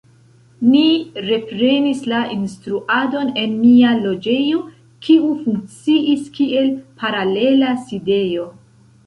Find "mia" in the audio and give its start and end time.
3.59-3.91